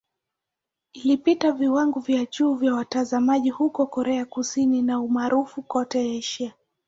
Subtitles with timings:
[0.93, 6.53] Ilipata viwango vya juu vya watazamaji huko Korea Kusini na umaarufu kote Asia.